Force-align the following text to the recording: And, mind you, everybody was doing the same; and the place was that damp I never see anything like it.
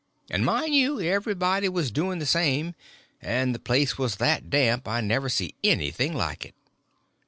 And, 0.31 0.43
mind 0.43 0.73
you, 0.73 0.99
everybody 0.99 1.69
was 1.69 1.91
doing 1.91 2.17
the 2.17 2.25
same; 2.25 2.73
and 3.21 3.53
the 3.53 3.59
place 3.59 3.99
was 3.99 4.15
that 4.15 4.49
damp 4.49 4.87
I 4.87 4.99
never 4.99 5.29
see 5.29 5.53
anything 5.63 6.15
like 6.15 6.43
it. 6.43 6.55